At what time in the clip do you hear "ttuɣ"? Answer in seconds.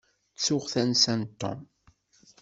0.37-0.63